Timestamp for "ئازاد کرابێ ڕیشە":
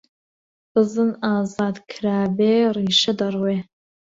1.23-3.13